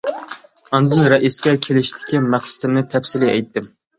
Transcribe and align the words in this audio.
ئاندىن 0.77 1.01
رەئىسكە 1.13 1.53
كېلىشتىكى 1.67 2.21
مەقسىتىمنى 2.31 2.85
تەپسىلىي 2.95 3.33
ئېيتتىم. 3.37 3.71